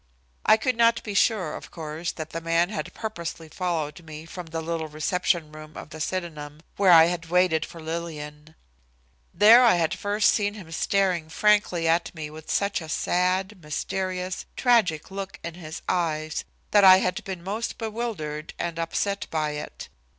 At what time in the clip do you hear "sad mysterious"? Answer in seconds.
12.89-14.47